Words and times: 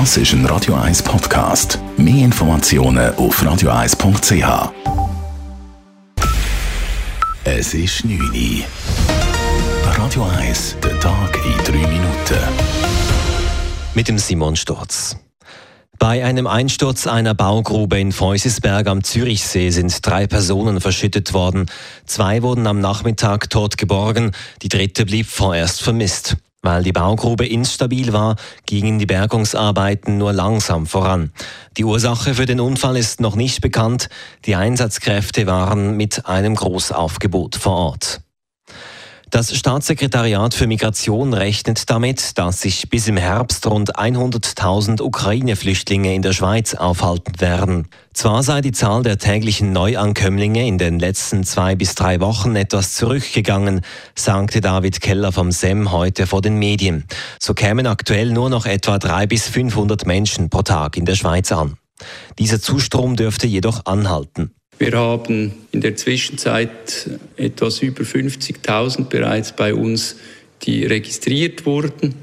Das 0.00 0.16
ist 0.16 0.32
ein 0.32 0.44
Radio 0.46 0.74
1 0.74 1.04
Podcast. 1.04 1.78
Mehr 1.96 2.24
Informationen 2.24 3.14
auf 3.14 3.40
radio1.ch. 3.40 4.72
Es 7.44 7.74
ist 7.74 8.04
9 8.04 8.18
Uhr. 8.20 8.64
Radio 9.96 10.24
1, 10.24 10.78
der 10.82 10.98
Tag 10.98 11.38
in 11.46 11.64
3 11.64 11.72
Minuten. 11.86 12.38
Mit 13.94 14.08
dem 14.08 14.18
Simon 14.18 14.56
Sturz. 14.56 15.16
Bei 16.00 16.24
einem 16.24 16.48
Einsturz 16.48 17.06
einer 17.06 17.34
Baugrube 17.34 18.00
in 18.00 18.10
Feusisberg 18.10 18.88
am 18.88 19.04
Zürichsee 19.04 19.70
sind 19.70 20.04
drei 20.04 20.26
Personen 20.26 20.80
verschüttet 20.80 21.32
worden. 21.34 21.66
Zwei 22.04 22.42
wurden 22.42 22.66
am 22.66 22.80
Nachmittag 22.80 23.48
tot 23.48 23.78
geborgen, 23.78 24.32
die 24.60 24.68
dritte 24.68 25.06
blieb 25.06 25.28
vorerst 25.28 25.84
vermisst. 25.84 26.36
Weil 26.64 26.82
die 26.82 26.92
Baugrube 26.92 27.46
instabil 27.46 28.14
war, 28.14 28.36
gingen 28.64 28.98
die 28.98 29.04
Bergungsarbeiten 29.04 30.16
nur 30.16 30.32
langsam 30.32 30.86
voran. 30.86 31.30
Die 31.76 31.84
Ursache 31.84 32.34
für 32.34 32.46
den 32.46 32.58
Unfall 32.58 32.96
ist 32.96 33.20
noch 33.20 33.36
nicht 33.36 33.60
bekannt. 33.60 34.08
Die 34.46 34.56
Einsatzkräfte 34.56 35.46
waren 35.46 35.98
mit 35.98 36.24
einem 36.24 36.54
Großaufgebot 36.54 37.56
vor 37.56 37.76
Ort. 37.76 38.23
Das 39.34 39.52
Staatssekretariat 39.52 40.54
für 40.54 40.68
Migration 40.68 41.34
rechnet 41.34 41.90
damit, 41.90 42.38
dass 42.38 42.60
sich 42.60 42.88
bis 42.88 43.08
im 43.08 43.16
Herbst 43.16 43.66
rund 43.66 43.96
100.000 43.96 45.02
Ukraine-Flüchtlinge 45.02 46.14
in 46.14 46.22
der 46.22 46.32
Schweiz 46.32 46.74
aufhalten 46.74 47.40
werden. 47.40 47.88
Zwar 48.12 48.44
sei 48.44 48.60
die 48.60 48.70
Zahl 48.70 49.02
der 49.02 49.18
täglichen 49.18 49.72
Neuankömmlinge 49.72 50.64
in 50.64 50.78
den 50.78 51.00
letzten 51.00 51.42
zwei 51.42 51.74
bis 51.74 51.96
drei 51.96 52.20
Wochen 52.20 52.54
etwas 52.54 52.92
zurückgegangen, 52.92 53.80
sagte 54.14 54.60
David 54.60 55.00
Keller 55.00 55.32
vom 55.32 55.50
SEM 55.50 55.90
heute 55.90 56.28
vor 56.28 56.40
den 56.40 56.56
Medien. 56.60 57.02
So 57.40 57.54
kämen 57.54 57.88
aktuell 57.88 58.30
nur 58.30 58.50
noch 58.50 58.66
etwa 58.66 59.00
drei 59.00 59.26
bis 59.26 59.48
500 59.48 60.06
Menschen 60.06 60.48
pro 60.48 60.62
Tag 60.62 60.96
in 60.96 61.06
der 61.06 61.16
Schweiz 61.16 61.50
an. 61.50 61.76
Dieser 62.38 62.60
Zustrom 62.60 63.16
dürfte 63.16 63.48
jedoch 63.48 63.84
anhalten. 63.86 64.54
Wir 64.78 64.92
haben 64.92 65.52
in 65.72 65.80
der 65.80 65.96
Zwischenzeit 65.96 67.08
etwas 67.36 67.80
über 67.80 68.02
50.000 68.02 69.04
bereits 69.04 69.52
bei 69.52 69.72
uns, 69.74 70.16
die 70.62 70.84
registriert 70.84 71.64
wurden. 71.64 72.14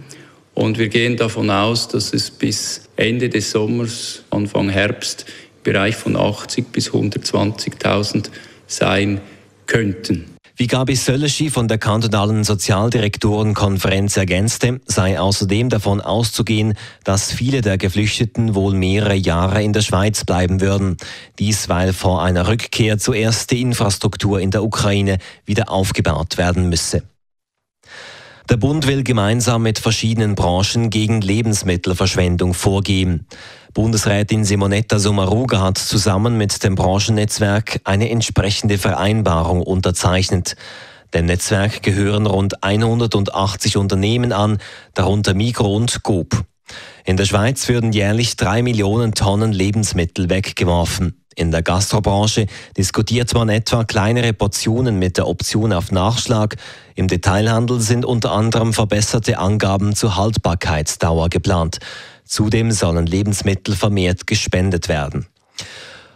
Und 0.53 0.77
wir 0.77 0.89
gehen 0.89 1.16
davon 1.16 1.49
aus, 1.49 1.88
dass 1.88 2.13
es 2.13 2.29
bis 2.29 2.89
Ende 2.97 3.29
des 3.29 3.52
Sommers, 3.52 4.23
Anfang 4.29 4.69
Herbst, 4.69 5.25
im 5.27 5.63
Bereich 5.63 5.95
von 5.95 6.16
80 6.16 6.72
bis 6.72 6.91
120.000 6.91 8.29
sein 8.67 9.22
könnten. 9.66 10.25
Wie 10.61 10.67
Gabi 10.67 10.95
Söllerschi 10.95 11.49
von 11.49 11.67
der 11.67 11.79
kantonalen 11.79 12.43
Sozialdirektorenkonferenz 12.43 14.15
ergänzte, 14.15 14.79
sei 14.85 15.19
außerdem 15.19 15.69
davon 15.69 16.01
auszugehen, 16.01 16.75
dass 17.03 17.31
viele 17.31 17.61
der 17.61 17.79
Geflüchteten 17.79 18.53
wohl 18.53 18.75
mehrere 18.75 19.15
Jahre 19.15 19.63
in 19.63 19.73
der 19.73 19.81
Schweiz 19.81 20.23
bleiben 20.23 20.61
würden. 20.61 20.97
Dies, 21.39 21.67
weil 21.67 21.93
vor 21.93 22.21
einer 22.21 22.47
Rückkehr 22.47 22.99
zuerst 22.99 23.49
die 23.49 23.59
Infrastruktur 23.59 24.39
in 24.39 24.51
der 24.51 24.63
Ukraine 24.63 25.17
wieder 25.47 25.71
aufgebaut 25.71 26.37
werden 26.37 26.69
müsse. 26.69 27.01
Der 28.52 28.57
Bund 28.57 28.85
will 28.85 29.03
gemeinsam 29.03 29.63
mit 29.63 29.80
verschiedenen 29.80 30.35
Branchen 30.35 30.89
gegen 30.89 31.21
Lebensmittelverschwendung 31.21 32.53
vorgehen. 32.53 33.25
Bundesrätin 33.73 34.44
Simonetta 34.44 34.99
Sommaruga 34.99 35.61
hat 35.61 35.77
zusammen 35.77 36.38
mit 36.38 36.61
dem 36.61 36.75
Branchennetzwerk 36.75 37.79
eine 37.85 38.09
entsprechende 38.09 38.77
Vereinbarung 38.77 39.61
unterzeichnet. 39.61 40.57
Dem 41.13 41.27
Netzwerk 41.27 41.81
gehören 41.81 42.25
rund 42.25 42.61
180 42.61 43.77
Unternehmen 43.77 44.33
an, 44.33 44.57
darunter 44.95 45.33
Migro 45.33 45.73
und 45.73 46.03
Coop. 46.03 46.44
In 47.05 47.16
der 47.16 47.23
Schweiz 47.23 47.69
würden 47.69 47.94
jährlich 47.94 48.35
drei 48.35 48.63
Millionen 48.63 49.13
Tonnen 49.13 49.53
Lebensmittel 49.53 50.29
weggeworfen. 50.29 51.20
In 51.35 51.51
der 51.51 51.61
Gastrobranche 51.61 52.47
diskutiert 52.77 53.33
man 53.33 53.49
etwa 53.49 53.83
kleinere 53.85 54.33
Portionen 54.33 55.00
mit 55.00 55.17
der 55.17 55.28
Option 55.28 55.72
auf 55.72 55.91
Nachschlag. 55.91 56.57
Im 56.95 57.07
Detailhandel 57.07 57.79
sind 57.79 58.03
unter 58.03 58.31
anderem 58.31 58.73
verbesserte 58.73 59.38
Angaben 59.38 59.95
zur 59.95 60.17
Haltbarkeitsdauer 60.17 61.29
geplant. 61.29 61.79
Zudem 62.25 62.72
sollen 62.72 63.06
Lebensmittel 63.06 63.75
vermehrt 63.75 64.28
gespendet 64.28 64.89
werden. 64.89 65.28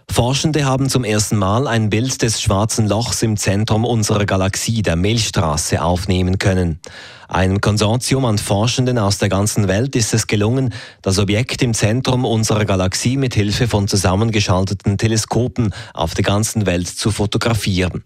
Forschende 0.09 0.65
haben 0.65 0.89
zum 0.89 1.03
ersten 1.03 1.35
Mal 1.35 1.67
ein 1.67 1.89
Bild 1.89 2.21
des 2.21 2.41
schwarzen 2.41 2.87
Lochs 2.87 3.21
im 3.21 3.37
Zentrum 3.37 3.83
unserer 3.83 4.25
Galaxie, 4.25 4.81
der 4.81 4.95
Milchstraße, 4.95 5.81
aufnehmen 5.81 6.39
können. 6.39 6.79
Einem 7.27 7.59
Konsortium 7.59 8.23
an 8.25 8.37
Forschenden 8.37 8.97
aus 8.97 9.17
der 9.17 9.29
ganzen 9.29 9.67
Welt 9.67 9.95
ist 9.95 10.13
es 10.13 10.27
gelungen, 10.27 10.73
das 11.01 11.17
Objekt 11.19 11.61
im 11.63 11.73
Zentrum 11.73 12.23
unserer 12.23 12.65
Galaxie 12.65 13.17
mit 13.17 13.33
Hilfe 13.33 13.67
von 13.67 13.87
zusammengeschalteten 13.87 14.97
Teleskopen 14.97 15.73
auf 15.93 16.13
der 16.13 16.23
ganzen 16.23 16.65
Welt 16.65 16.87
zu 16.87 17.11
fotografieren. 17.11 18.03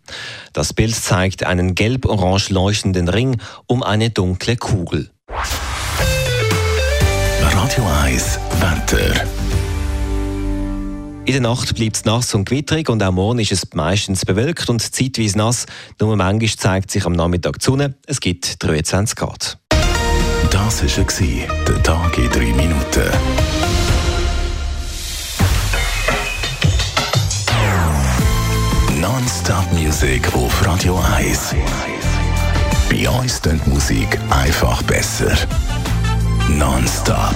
Das 0.54 0.74
Bild 0.74 0.96
zeigt 0.96 1.44
einen 1.44 1.76
gelb-orange 1.76 2.50
leuchtenden 2.50 3.10
Ring 3.10 3.42
um 3.68 3.84
eine 3.84 4.10
dunkle 4.10 4.56
Kugel. 4.56 5.12
Radio 7.42 7.86
1, 8.04 8.40
Wetter. 8.60 9.39
In 11.30 11.34
der 11.34 11.42
Nacht 11.44 11.76
bleibt 11.76 11.96
es 11.96 12.06
nass 12.06 12.34
und 12.34 12.50
gewitterig 12.50 12.90
und 12.90 13.04
auch 13.04 13.12
morgen 13.12 13.38
ist 13.38 13.52
es 13.52 13.62
meistens 13.76 14.26
bewölkt 14.26 14.68
und 14.68 14.82
zeitweise 14.82 15.38
nass. 15.38 15.68
Nur 16.00 16.16
manchmal 16.16 16.50
zeigt 16.50 16.90
sich 16.90 17.06
am 17.06 17.14
Nachmittag 17.14 17.60
die 17.60 17.66
Sonne. 17.66 17.94
Es 18.08 18.20
gibt 18.20 18.64
23 18.64 19.16
Grad. 19.16 19.60
Das 20.50 20.82
war 20.82 21.66
der 21.68 21.84
Tag 21.84 22.18
in 22.18 22.30
drei 22.32 22.52
Minuten. 22.52 23.12
Non-Stop 29.00 29.72
Music 29.74 30.34
auf 30.34 30.66
Radio 30.66 31.00
1. 31.16 31.54
Bei 32.90 33.08
uns 33.08 33.40
klingt 33.40 33.68
Musik 33.68 34.18
einfach 34.32 34.82
besser. 34.82 35.38
Non-Stop. 36.50 37.36